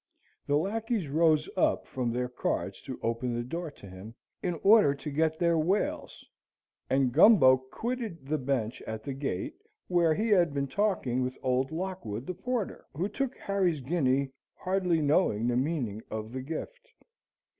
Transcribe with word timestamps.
The 0.47 0.57
lackeys 0.57 1.07
rose 1.07 1.47
up 1.55 1.85
from 1.85 2.11
their 2.11 2.27
cards 2.27 2.81
to 2.87 2.99
open 3.03 3.35
the 3.35 3.43
door 3.43 3.69
to 3.69 3.87
him, 3.87 4.15
in 4.41 4.55
order 4.63 4.95
to 4.95 5.11
get 5.11 5.37
their 5.37 5.59
"wails," 5.59 6.25
and 6.89 7.11
Gumbo 7.11 7.55
quitted 7.57 8.25
the 8.25 8.39
bench 8.39 8.81
at 8.87 9.03
the 9.03 9.13
gate, 9.13 9.53
where 9.89 10.15
he 10.15 10.29
had 10.29 10.55
been 10.55 10.67
talking 10.67 11.21
with 11.21 11.37
old 11.43 11.71
Lockwood, 11.71 12.25
the 12.25 12.33
porter, 12.33 12.83
who 12.97 13.07
took 13.07 13.37
Harry's 13.37 13.79
guinea, 13.81 14.31
hardly 14.55 15.01
knowing 15.01 15.47
the 15.47 15.55
meaning 15.55 16.01
of 16.09 16.31
the 16.31 16.41
gift. 16.41 16.89